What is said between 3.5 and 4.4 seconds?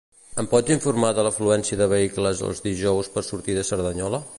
de Cerdanyola?